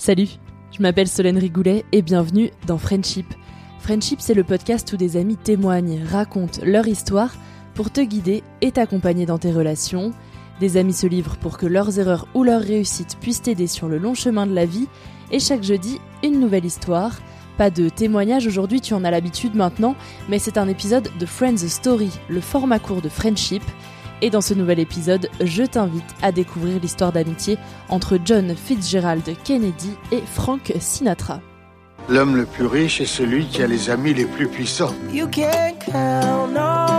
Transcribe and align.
Salut, 0.00 0.38
je 0.72 0.80
m'appelle 0.80 1.08
Solène 1.08 1.36
Rigoulet 1.36 1.84
et 1.92 2.00
bienvenue 2.00 2.50
dans 2.66 2.78
Friendship. 2.78 3.26
Friendship, 3.80 4.22
c'est 4.22 4.32
le 4.32 4.44
podcast 4.44 4.90
où 4.94 4.96
des 4.96 5.18
amis 5.18 5.36
témoignent, 5.36 6.02
racontent 6.10 6.62
leur 6.64 6.88
histoire 6.88 7.34
pour 7.74 7.90
te 7.90 8.00
guider 8.00 8.42
et 8.62 8.72
t'accompagner 8.72 9.26
dans 9.26 9.36
tes 9.36 9.52
relations. 9.52 10.12
Des 10.58 10.78
amis 10.78 10.94
se 10.94 11.06
livrent 11.06 11.36
pour 11.36 11.58
que 11.58 11.66
leurs 11.66 11.98
erreurs 11.98 12.26
ou 12.32 12.44
leurs 12.44 12.62
réussites 12.62 13.18
puissent 13.20 13.42
t'aider 13.42 13.66
sur 13.66 13.88
le 13.88 13.98
long 13.98 14.14
chemin 14.14 14.46
de 14.46 14.54
la 14.54 14.64
vie. 14.64 14.88
Et 15.32 15.38
chaque 15.38 15.62
jeudi, 15.62 16.00
une 16.24 16.40
nouvelle 16.40 16.64
histoire. 16.64 17.18
Pas 17.58 17.68
de 17.68 17.90
témoignage 17.90 18.46
aujourd'hui, 18.46 18.80
tu 18.80 18.94
en 18.94 19.04
as 19.04 19.10
l'habitude 19.10 19.54
maintenant, 19.54 19.96
mais 20.30 20.38
c'est 20.38 20.56
un 20.56 20.68
épisode 20.68 21.10
de 21.18 21.26
Friends 21.26 21.68
Story, 21.68 22.10
le 22.30 22.40
format 22.40 22.78
court 22.78 23.02
de 23.02 23.10
Friendship. 23.10 23.62
Et 24.22 24.30
dans 24.30 24.40
ce 24.40 24.54
nouvel 24.54 24.78
épisode, 24.78 25.28
je 25.42 25.62
t'invite 25.62 26.04
à 26.22 26.32
découvrir 26.32 26.80
l'histoire 26.80 27.12
d'amitié 27.12 27.58
entre 27.88 28.18
John 28.24 28.54
Fitzgerald 28.54 29.24
Kennedy 29.44 29.92
et 30.12 30.22
Frank 30.34 30.72
Sinatra. 30.78 31.40
L'homme 32.08 32.36
le 32.36 32.44
plus 32.44 32.66
riche 32.66 33.00
est 33.00 33.06
celui 33.06 33.46
qui 33.46 33.62
a 33.62 33.66
les 33.66 33.88
amis 33.88 34.14
les 34.14 34.24
plus 34.24 34.48
puissants. 34.48 34.94
You 35.12 35.26
can 35.26 35.74
count 35.78 36.56
on 36.56 36.89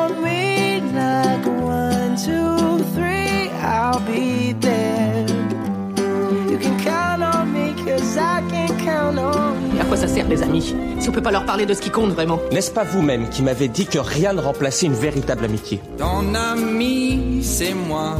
ça 10.01 10.07
sert 10.07 10.27
les 10.27 10.41
amis 10.41 10.73
Si 10.99 11.09
on 11.09 11.11
peut 11.11 11.21
pas 11.21 11.29
leur 11.29 11.45
parler 11.45 11.67
de 11.67 11.75
ce 11.75 11.81
qui 11.81 11.91
compte 11.91 12.09
vraiment 12.09 12.39
N'est-ce 12.51 12.71
pas 12.71 12.83
vous-même 12.83 13.29
qui 13.29 13.43
m'avez 13.43 13.67
dit 13.67 13.85
que 13.85 13.99
rien 13.99 14.33
ne 14.33 14.41
remplaçait 14.41 14.87
une 14.87 14.95
véritable 14.95 15.45
amitié 15.45 15.79
Ton 15.99 16.33
ami, 16.33 17.41
c'est 17.43 17.75
moi. 17.75 18.17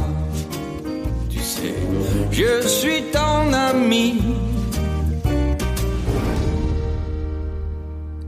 Tu 1.28 1.40
sais, 1.40 1.74
je 2.30 2.64
suis 2.68 3.02
ton 3.12 3.52
ami. 3.52 4.22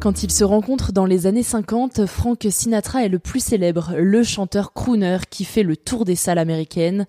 Quand 0.00 0.24
ils 0.24 0.32
se 0.32 0.42
rencontrent 0.42 0.92
dans 0.92 1.06
les 1.06 1.28
années 1.28 1.44
50, 1.44 2.06
Frank 2.06 2.44
Sinatra 2.50 3.04
est 3.04 3.08
le 3.08 3.20
plus 3.20 3.38
célèbre, 3.38 3.92
le 3.96 4.24
chanteur 4.24 4.72
crooner 4.72 5.18
qui 5.30 5.44
fait 5.44 5.62
le 5.62 5.76
tour 5.76 6.04
des 6.04 6.16
salles 6.16 6.38
américaines. 6.38 7.06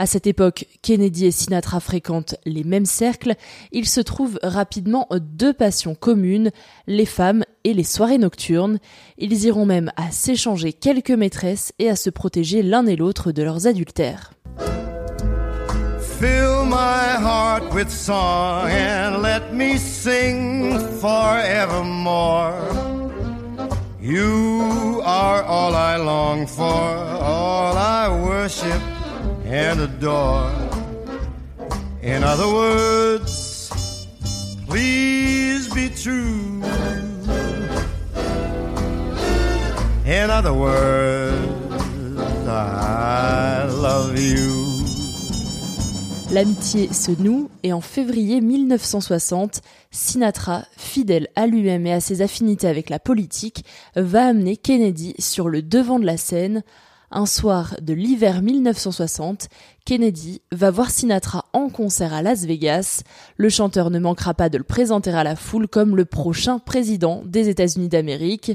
À 0.00 0.06
cette 0.06 0.26
époque, 0.26 0.64
Kennedy 0.80 1.26
et 1.26 1.30
Sinatra 1.30 1.78
fréquentent 1.78 2.36
les 2.46 2.64
mêmes 2.64 2.86
cercles. 2.86 3.34
Ils 3.70 3.86
se 3.86 4.00
trouvent 4.00 4.38
rapidement 4.42 5.06
deux 5.20 5.52
passions 5.52 5.94
communes, 5.94 6.52
les 6.86 7.04
femmes 7.04 7.44
et 7.64 7.74
les 7.74 7.84
soirées 7.84 8.16
nocturnes. 8.16 8.78
Ils 9.18 9.44
iront 9.44 9.66
même 9.66 9.92
à 9.96 10.10
s'échanger 10.10 10.72
quelques 10.72 11.10
maîtresses 11.10 11.74
et 11.78 11.90
à 11.90 11.96
se 11.96 12.08
protéger 12.08 12.62
l'un 12.62 12.86
et 12.86 12.96
l'autre 12.96 13.30
de 13.30 13.42
leurs 13.42 13.66
adultères. 13.66 14.32
Fill 16.18 16.64
my 16.64 17.18
heart 17.20 17.70
with 17.74 17.90
song 17.90 18.70
and 18.70 19.20
let 19.20 19.52
me 19.52 19.76
sing 19.76 20.78
forevermore. 20.98 22.54
You 24.00 25.02
are 25.04 25.42
all 25.44 25.74
I 25.74 25.98
long 25.98 26.46
for, 26.46 26.64
all 26.64 27.76
I 27.76 28.08
worship 28.08 28.99
and 29.50 29.80
adore. 29.80 30.50
In 32.02 32.22
other 32.22 32.46
words, 32.46 33.70
please 34.68 35.68
be 35.74 35.90
true. 35.90 36.62
In 40.06 40.30
other 40.30 40.54
words, 40.54 41.36
I 42.46 43.66
love 43.68 44.18
you. 44.18 44.60
L'amitié 46.32 46.92
se 46.92 47.10
noue 47.10 47.50
et 47.64 47.72
en 47.72 47.80
février 47.80 48.40
1960, 48.40 49.62
Sinatra, 49.90 50.62
fidèle 50.76 51.26
à 51.34 51.48
lui-même 51.48 51.88
et 51.88 51.92
à 51.92 52.00
ses 52.00 52.22
affinités 52.22 52.68
avec 52.68 52.88
la 52.88 53.00
politique, 53.00 53.64
va 53.96 54.28
amener 54.28 54.56
Kennedy 54.56 55.16
sur 55.18 55.48
le 55.48 55.60
devant 55.60 55.98
de 55.98 56.06
la 56.06 56.16
scène. 56.16 56.62
Un 57.12 57.26
soir 57.26 57.74
de 57.82 57.92
l'hiver 57.92 58.40
1960, 58.40 59.48
Kennedy 59.84 60.42
va 60.52 60.70
voir 60.70 60.92
Sinatra 60.92 61.46
en 61.52 61.68
concert 61.68 62.14
à 62.14 62.22
Las 62.22 62.44
Vegas. 62.44 63.02
Le 63.36 63.48
chanteur 63.48 63.90
ne 63.90 63.98
manquera 63.98 64.32
pas 64.32 64.48
de 64.48 64.58
le 64.58 64.62
présenter 64.62 65.10
à 65.10 65.24
la 65.24 65.34
foule 65.34 65.66
comme 65.66 65.96
le 65.96 66.04
prochain 66.04 66.60
président 66.60 67.24
des 67.26 67.48
États-Unis 67.48 67.88
d'Amérique. 67.88 68.52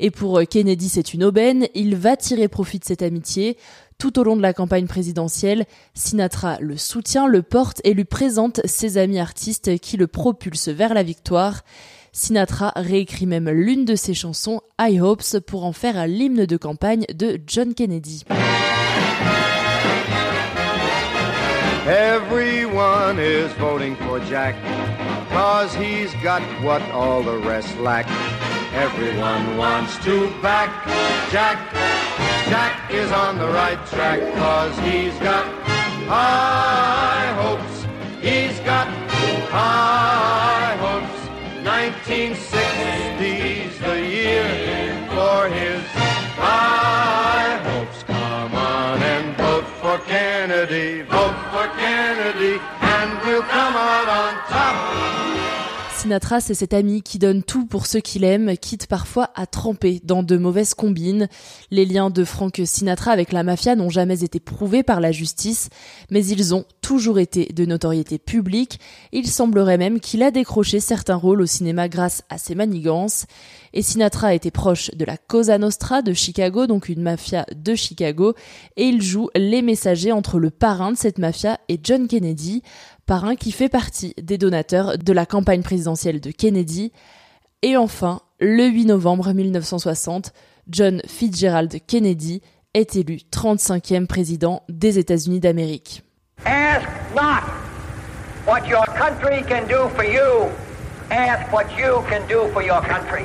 Et 0.00 0.10
pour 0.10 0.40
Kennedy, 0.50 0.88
c'est 0.88 1.14
une 1.14 1.22
aubaine. 1.22 1.68
Il 1.76 1.94
va 1.94 2.16
tirer 2.16 2.48
profit 2.48 2.80
de 2.80 2.84
cette 2.84 3.02
amitié. 3.02 3.56
Tout 3.98 4.18
au 4.18 4.24
long 4.24 4.34
de 4.34 4.42
la 4.42 4.52
campagne 4.52 4.88
présidentielle, 4.88 5.64
Sinatra 5.94 6.58
le 6.58 6.76
soutient, 6.76 7.28
le 7.28 7.42
porte 7.42 7.80
et 7.84 7.94
lui 7.94 8.04
présente 8.04 8.60
ses 8.64 8.98
amis 8.98 9.20
artistes 9.20 9.78
qui 9.78 9.96
le 9.96 10.08
propulsent 10.08 10.70
vers 10.70 10.92
la 10.92 11.04
victoire. 11.04 11.62
Sinatra 12.14 12.74
réécrit 12.76 13.24
même 13.24 13.48
l'une 13.48 13.86
de 13.86 13.96
ses 13.96 14.12
chansons, 14.12 14.60
I 14.78 15.00
Hopes, 15.00 15.40
pour 15.46 15.64
en 15.64 15.72
faire 15.72 16.06
l'hymne 16.06 16.44
de 16.44 16.56
campagne 16.58 17.06
de 17.14 17.40
John 17.46 17.72
Kennedy. 17.72 18.24
Everyone 21.86 23.18
is 23.18 23.48
voting 23.58 23.96
for 23.96 24.20
Jack, 24.28 24.54
cause 25.32 25.74
he's 25.74 26.12
got 26.22 26.42
what 26.62 26.82
all 26.92 27.22
the 27.22 27.38
rest 27.46 27.78
lack. 27.80 28.06
Everyone 28.74 29.56
wants 29.56 29.96
to 30.04 30.28
back 30.42 30.68
Jack. 31.32 31.58
Jack 32.50 32.90
is 32.90 33.10
on 33.10 33.38
the 33.38 33.48
right 33.48 33.78
track, 33.86 34.20
cause 34.34 34.78
he's 34.80 35.18
got 35.20 35.46
high 36.06 37.32
hopes. 37.40 37.86
He's 38.20 38.58
got 38.60 38.86
high. 39.48 40.41
1960's 42.04 43.78
the 43.78 44.00
year 44.04 44.42
for 45.10 45.48
his 45.48 45.80
high 46.34 47.60
hopes. 47.62 48.02
Come 48.02 48.54
on 48.56 49.00
and 49.00 49.36
vote 49.36 49.68
for 49.80 49.98
Kennedy, 49.98 51.02
vote 51.02 51.38
for 51.52 51.68
Kennedy, 51.78 52.58
and 52.80 53.24
we'll 53.24 53.42
come 53.42 53.76
out 53.76 54.08
on 54.08 54.34
top. 54.50 55.61
Sinatra, 56.02 56.40
c'est 56.40 56.54
cet 56.54 56.74
ami 56.74 57.00
qui 57.00 57.20
donne 57.20 57.44
tout 57.44 57.64
pour 57.64 57.86
ceux 57.86 58.00
qu'il 58.00 58.24
aime, 58.24 58.56
quitte 58.56 58.88
parfois 58.88 59.30
à 59.36 59.46
tremper 59.46 60.00
dans 60.02 60.24
de 60.24 60.36
mauvaises 60.36 60.74
combines. 60.74 61.28
Les 61.70 61.84
liens 61.84 62.10
de 62.10 62.24
Frank 62.24 62.60
Sinatra 62.64 63.12
avec 63.12 63.30
la 63.30 63.44
mafia 63.44 63.76
n'ont 63.76 63.88
jamais 63.88 64.24
été 64.24 64.40
prouvés 64.40 64.82
par 64.82 65.00
la 65.00 65.12
justice, 65.12 65.68
mais 66.10 66.26
ils 66.26 66.56
ont 66.56 66.64
toujours 66.80 67.20
été 67.20 67.52
de 67.52 67.64
notoriété 67.64 68.18
publique. 68.18 68.80
Il 69.12 69.28
semblerait 69.28 69.78
même 69.78 70.00
qu'il 70.00 70.24
a 70.24 70.32
décroché 70.32 70.80
certains 70.80 71.14
rôles 71.14 71.40
au 71.40 71.46
cinéma 71.46 71.88
grâce 71.88 72.24
à 72.30 72.36
ses 72.36 72.56
manigances. 72.56 73.26
Et 73.72 73.80
Sinatra 73.80 74.34
était 74.34 74.50
proche 74.50 74.90
de 74.90 75.04
la 75.04 75.16
Cosa 75.16 75.56
Nostra 75.56 76.02
de 76.02 76.12
Chicago, 76.12 76.66
donc 76.66 76.88
une 76.88 77.02
mafia 77.02 77.46
de 77.54 77.76
Chicago, 77.76 78.34
et 78.76 78.86
il 78.86 79.00
joue 79.02 79.30
les 79.36 79.62
messagers 79.62 80.12
entre 80.12 80.40
le 80.40 80.50
parrain 80.50 80.90
de 80.90 80.98
cette 80.98 81.18
mafia 81.18 81.60
et 81.68 81.78
John 81.80 82.08
Kennedy, 82.08 82.62
parrain 83.06 83.36
qui 83.36 83.52
fait 83.52 83.68
partie 83.68 84.14
des 84.20 84.38
donateurs 84.38 84.98
de 84.98 85.12
la 85.12 85.26
campagne 85.26 85.62
présidentielle 85.62 86.20
de 86.20 86.30
Kennedy. 86.30 86.92
Et 87.62 87.76
enfin, 87.76 88.20
le 88.40 88.66
8 88.66 88.86
novembre 88.86 89.32
1960, 89.32 90.32
John 90.68 91.02
Fitzgerald 91.06 91.78
Kennedy 91.86 92.42
est 92.74 92.96
élu 92.96 93.18
35e 93.30 94.06
président 94.06 94.62
des 94.68 94.98
États-Unis 94.98 95.40
d'Amérique. 95.40 96.02
Ask 96.44 96.88
not 97.14 97.44
what 98.46 98.66
your 98.68 98.84
country 98.86 99.42
can 99.48 99.66
do 99.68 99.88
for 99.94 100.04
you. 100.04 100.48
Ask 101.10 101.52
what 101.52 101.66
you 101.78 102.02
can 102.08 102.26
do 102.28 102.50
for 102.52 102.62
your 102.62 102.80
country. 102.80 103.24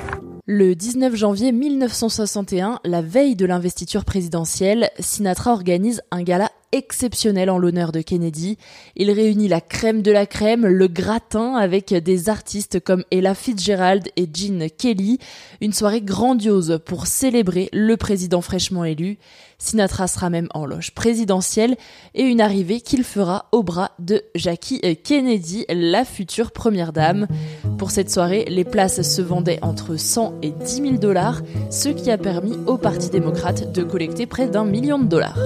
Le 0.50 0.76
19 0.76 1.14
janvier 1.16 1.52
1961, 1.52 2.80
la 2.86 3.02
veille 3.02 3.36
de 3.36 3.46
l'investiture 3.46 4.06
présidentielle, 4.06 4.90
Sinatra 4.98 5.52
organise 5.52 6.02
un 6.10 6.24
gala 6.24 6.52
exceptionnel 6.72 7.50
en 7.50 7.58
l'honneur 7.58 7.92
de 7.92 8.02
Kennedy. 8.02 8.58
Il 8.96 9.12
réunit 9.12 9.48
la 9.48 9.62
crème 9.62 10.02
de 10.02 10.12
la 10.12 10.25
crème, 10.25 10.66
le 10.66 10.88
gratin 10.88 11.56
avec 11.56 11.94
des 11.94 12.30
artistes 12.30 12.80
comme 12.80 13.04
Ella 13.12 13.36
Fitzgerald 13.36 14.10
et 14.16 14.28
Gene 14.31 14.68
Kelly. 14.69 15.19
Une 15.62 15.74
soirée 15.74 16.02
grandiose 16.02 16.80
pour 16.86 17.08
célébrer 17.08 17.69
le 17.74 17.98
président 17.98 18.42
fraîchement 18.42 18.86
élu. 18.86 19.18
Sinatra 19.60 20.08
sera 20.08 20.30
même 20.30 20.50
en 20.54 20.66
loge 20.66 20.92
présidentielle 20.92 21.78
et 22.14 22.24
une 22.24 22.42
arrivée 22.42 22.80
qu'il 22.80 23.04
fera 23.04 23.48
au 23.52 23.64
bras 23.64 23.92
de 23.98 24.22
Jackie 24.36 24.81
Kennedy, 25.04 25.66
la 25.69 26.06
future 26.06 26.52
première 26.52 26.94
dame. 26.94 27.28
Pour 27.78 27.92
cette 27.92 28.12
soirée, 28.12 28.46
les 28.50 28.66
places 28.66 29.02
se 29.02 29.22
vendaient 29.22 29.60
entre 29.64 29.96
100 29.96 30.36
et 30.44 30.52
10 30.52 30.75
000 30.75 30.92
dollars, 30.98 31.42
ce 31.72 31.90
qui 31.90 32.12
a 32.12 32.18
permis 32.18 32.58
au 32.68 32.78
Parti 32.78 33.10
démocrate 33.10 33.72
de 33.72 33.84
collecter 33.84 34.28
près 34.28 34.48
d'un 34.48 34.66
million 34.66 35.00
de 35.00 35.06
dollars. 35.06 35.40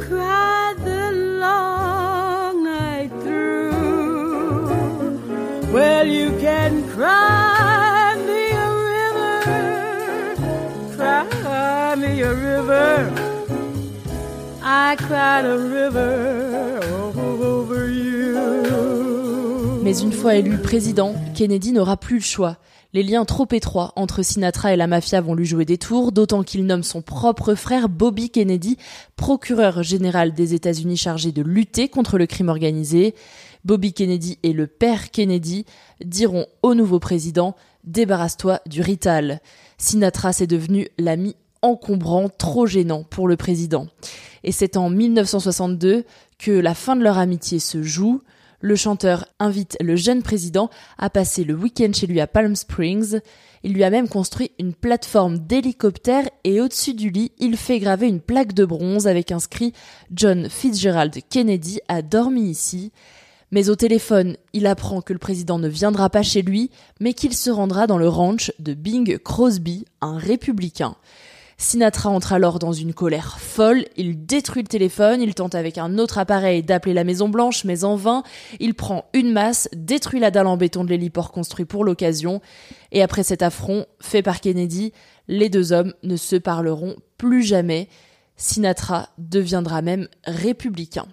Cry 0.00 0.74
the 0.78 1.12
long 1.12 2.64
night 2.64 3.10
through. 3.22 3.72
Well, 5.72 6.06
you 6.06 6.30
can 6.38 6.88
cry 6.90 8.16
me 8.28 8.50
a 8.66 8.68
river, 8.92 10.36
cry 10.96 11.94
me 11.96 12.20
a 12.22 12.34
river. 12.34 13.12
I 14.62 14.96
cried 14.96 15.44
a 15.44 15.58
river 15.58 16.49
Mais 19.90 20.02
une 20.02 20.12
fois 20.12 20.36
élu 20.36 20.56
président, 20.56 21.16
Kennedy 21.34 21.72
n'aura 21.72 21.96
plus 21.96 22.18
le 22.18 22.22
choix. 22.22 22.58
Les 22.92 23.02
liens 23.02 23.24
trop 23.24 23.48
étroits 23.50 23.92
entre 23.96 24.22
Sinatra 24.22 24.72
et 24.72 24.76
la 24.76 24.86
mafia 24.86 25.20
vont 25.20 25.34
lui 25.34 25.46
jouer 25.46 25.64
des 25.64 25.78
tours, 25.78 26.12
d'autant 26.12 26.44
qu'il 26.44 26.64
nomme 26.64 26.84
son 26.84 27.02
propre 27.02 27.56
frère 27.56 27.88
Bobby 27.88 28.30
Kennedy 28.30 28.76
procureur 29.16 29.82
général 29.82 30.32
des 30.32 30.54
États-Unis 30.54 30.96
chargé 30.96 31.32
de 31.32 31.42
lutter 31.42 31.88
contre 31.88 32.18
le 32.18 32.26
crime 32.26 32.50
organisé. 32.50 33.16
Bobby 33.64 33.92
Kennedy 33.92 34.38
et 34.44 34.52
le 34.52 34.68
père 34.68 35.10
Kennedy 35.10 35.66
diront 36.04 36.46
au 36.62 36.76
nouveau 36.76 37.00
président 37.00 37.56
Débarrasse-toi 37.82 38.60
du 38.66 38.82
Rital. 38.82 39.40
Sinatra 39.76 40.32
s'est 40.32 40.46
devenu 40.46 40.86
l'ami 40.98 41.34
encombrant, 41.62 42.28
trop 42.28 42.64
gênant 42.64 43.02
pour 43.02 43.26
le 43.26 43.36
président. 43.36 43.88
Et 44.44 44.52
c'est 44.52 44.76
en 44.76 44.88
1962 44.88 46.04
que 46.38 46.52
la 46.52 46.74
fin 46.74 46.94
de 46.94 47.02
leur 47.02 47.18
amitié 47.18 47.58
se 47.58 47.82
joue. 47.82 48.20
Le 48.62 48.76
chanteur 48.76 49.26
invite 49.38 49.78
le 49.80 49.96
jeune 49.96 50.22
président 50.22 50.68
à 50.98 51.08
passer 51.08 51.44
le 51.44 51.54
week-end 51.54 51.90
chez 51.94 52.06
lui 52.06 52.20
à 52.20 52.26
Palm 52.26 52.54
Springs. 52.54 53.20
Il 53.62 53.72
lui 53.72 53.84
a 53.84 53.90
même 53.90 54.08
construit 54.08 54.52
une 54.58 54.74
plateforme 54.74 55.38
d'hélicoptère 55.38 56.28
et 56.44 56.60
au-dessus 56.60 56.92
du 56.92 57.08
lit, 57.08 57.32
il 57.38 57.56
fait 57.56 57.78
graver 57.78 58.06
une 58.06 58.20
plaque 58.20 58.52
de 58.52 58.66
bronze 58.66 59.06
avec 59.06 59.32
inscrit 59.32 59.72
John 60.14 60.48
Fitzgerald 60.50 61.16
Kennedy 61.30 61.80
a 61.88 62.02
dormi 62.02 62.50
ici. 62.50 62.92
Mais 63.50 63.68
au 63.70 63.76
téléphone, 63.76 64.36
il 64.52 64.66
apprend 64.66 65.00
que 65.00 65.12
le 65.12 65.18
président 65.18 65.58
ne 65.58 65.68
viendra 65.68 66.10
pas 66.10 66.22
chez 66.22 66.42
lui, 66.42 66.70
mais 67.00 67.14
qu'il 67.14 67.34
se 67.34 67.50
rendra 67.50 67.86
dans 67.86 67.98
le 67.98 68.08
ranch 68.08 68.52
de 68.58 68.74
Bing 68.74 69.18
Crosby, 69.18 69.86
un 70.00 70.18
républicain. 70.18 70.96
Sinatra 71.60 72.08
entre 72.08 72.32
alors 72.32 72.58
dans 72.58 72.72
une 72.72 72.94
colère 72.94 73.38
folle, 73.38 73.84
il 73.98 74.24
détruit 74.24 74.62
le 74.62 74.68
téléphone, 74.68 75.20
il 75.20 75.34
tente 75.34 75.54
avec 75.54 75.76
un 75.76 75.98
autre 75.98 76.16
appareil 76.16 76.62
d'appeler 76.62 76.94
la 76.94 77.04
Maison 77.04 77.28
Blanche, 77.28 77.64
mais 77.64 77.84
en 77.84 77.96
vain, 77.96 78.22
il 78.60 78.72
prend 78.72 79.04
une 79.12 79.30
masse, 79.30 79.68
détruit 79.76 80.20
la 80.20 80.30
dalle 80.30 80.46
en 80.46 80.56
béton 80.56 80.84
de 80.84 80.88
l'héliport 80.88 81.32
construit 81.32 81.66
pour 81.66 81.84
l'occasion, 81.84 82.40
et 82.92 83.02
après 83.02 83.22
cet 83.24 83.42
affront 83.42 83.84
fait 84.00 84.22
par 84.22 84.40
Kennedy, 84.40 84.94
les 85.28 85.50
deux 85.50 85.72
hommes 85.72 85.92
ne 86.02 86.16
se 86.16 86.36
parleront 86.36 86.96
plus 87.18 87.42
jamais. 87.42 87.88
Sinatra 88.38 89.10
deviendra 89.18 89.82
même 89.82 90.08
républicain. 90.24 91.04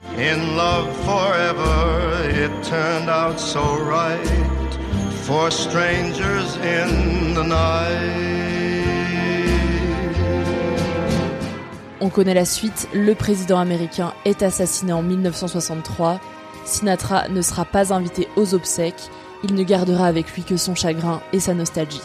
On 12.08 12.10
connaît 12.10 12.34
la 12.34 12.46
suite, 12.46 12.88
le 12.94 13.16
président 13.16 13.60
américain 13.60 14.14
est 14.24 14.42
assassiné 14.42 14.94
en 14.94 15.04
1963. 15.04 16.22
Sinatra 16.64 17.28
ne 17.28 17.42
sera 17.42 17.66
pas 17.66 17.94
invité 17.94 18.30
aux 18.38 18.54
obsèques, 18.54 19.10
il 19.44 19.54
ne 19.56 19.64
gardera 19.64 20.08
avec 20.08 20.34
lui 20.34 20.44
que 20.44 20.56
son 20.56 20.74
chagrin 20.74 21.22
et 21.34 21.42
sa 21.42 21.54
nostalgie. 21.54 22.00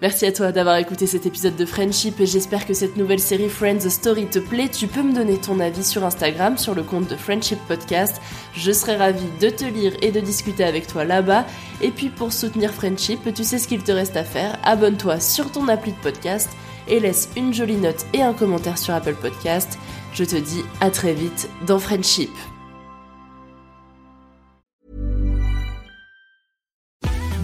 Merci 0.00 0.26
à 0.26 0.32
toi 0.32 0.52
d'avoir 0.52 0.76
écouté 0.76 1.08
cet 1.08 1.26
épisode 1.26 1.56
de 1.56 1.64
Friendship 1.66 2.20
et 2.20 2.26
j'espère 2.26 2.64
que 2.64 2.72
cette 2.72 2.96
nouvelle 2.96 3.18
série 3.18 3.48
Friends 3.48 3.88
Story 3.88 4.26
te 4.26 4.38
plaît. 4.38 4.68
Tu 4.68 4.86
peux 4.86 5.02
me 5.02 5.12
donner 5.12 5.38
ton 5.38 5.58
avis 5.58 5.82
sur 5.82 6.04
Instagram, 6.04 6.56
sur 6.56 6.76
le 6.76 6.84
compte 6.84 7.08
de 7.08 7.16
Friendship 7.16 7.58
Podcast. 7.66 8.20
Je 8.54 8.70
serai 8.70 8.94
ravie 8.94 9.30
de 9.40 9.50
te 9.50 9.64
lire 9.64 9.92
et 10.02 10.12
de 10.12 10.20
discuter 10.20 10.62
avec 10.62 10.86
toi 10.86 11.04
là-bas. 11.04 11.46
Et 11.80 11.90
puis 11.90 12.10
pour 12.10 12.32
soutenir 12.32 12.72
Friendship, 12.72 13.34
tu 13.34 13.42
sais 13.42 13.58
ce 13.58 13.66
qu'il 13.66 13.82
te 13.82 13.90
reste 13.90 14.16
à 14.16 14.22
faire. 14.22 14.56
Abonne-toi 14.62 15.18
sur 15.18 15.50
ton 15.50 15.66
appli 15.66 15.90
de 15.90 15.98
podcast 15.98 16.48
et 16.88 17.00
laisse 17.00 17.28
une 17.36 17.52
jolie 17.52 17.76
note 17.76 18.06
et 18.12 18.22
un 18.22 18.32
commentaire 18.32 18.78
sur 18.78 18.94
Apple 18.94 19.14
Podcast. 19.14 19.78
Je 20.14 20.24
te 20.24 20.36
dis 20.36 20.64
à 20.80 20.90
très 20.90 21.14
vite 21.14 21.48
dans 21.66 21.78
Friendship. 21.78 22.30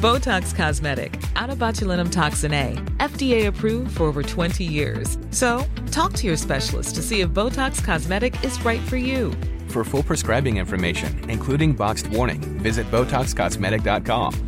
Botox 0.01 0.55
Cosmetic, 0.55 1.21
out 1.35 1.51
of 1.51 1.59
botulinum 1.59 2.09
toxin 2.09 2.53
A, 2.53 2.75
FDA 2.99 3.49
approved 3.49 3.97
for 3.97 4.05
over 4.05 4.23
20 4.23 4.63
years. 4.63 5.19
So, 5.33 5.65
talk 5.91 6.13
to 6.15 6.27
your 6.29 6.37
specialist 6.37 6.95
to 6.95 7.03
see 7.03 7.21
if 7.21 7.31
Botox 7.31 7.83
Cosmetic 7.83 8.45
is 8.45 8.65
right 8.65 8.81
for 8.83 8.97
you. 8.97 9.33
For 9.67 9.83
full 9.83 10.05
prescribing 10.05 10.59
information, 10.59 11.29
including 11.29 11.73
boxed 11.73 12.07
warning, 12.07 12.41
visit 12.63 12.89
BotoxCosmetic.com 12.93 14.48